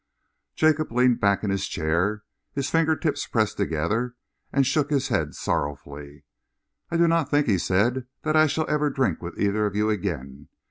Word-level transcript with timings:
Jacob 0.55 0.91
leaned 0.91 1.19
back 1.19 1.43
in 1.43 1.51
his 1.51 1.67
chair, 1.67 2.23
his 2.53 2.71
finger 2.71 2.95
tips 2.95 3.27
pressed 3.27 3.55
together, 3.57 4.15
and 4.51 4.65
shook 4.65 4.89
his 4.89 5.09
head 5.09 5.35
sorrowfully. 5.35 6.23
"I 6.89 6.97
do 6.97 7.07
not 7.07 7.29
think," 7.29 7.45
he 7.45 7.59
said, 7.59 8.07
"that 8.23 8.35
I 8.35 8.47
shall 8.47 8.67
ever 8.67 8.89
drink 8.89 9.21
with 9.21 9.39
either 9.39 9.67
of 9.67 9.75
you 9.75 9.91
again. 9.91 10.47